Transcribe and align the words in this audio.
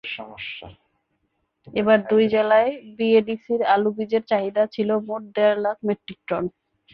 এবার 1.67 1.97
দুই 2.09 2.23
জেলায় 2.33 2.71
বিএডিসির 2.97 3.61
আলুবীজের 3.73 4.23
চাহিদা 4.31 4.63
ছিল 4.75 4.89
মোট 5.07 5.23
দেড় 5.35 5.57
লাখ 5.65 5.77
মেট্রিক 5.87 6.19
টন। 6.27 6.43